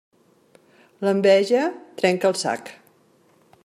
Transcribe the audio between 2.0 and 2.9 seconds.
trenca el sac.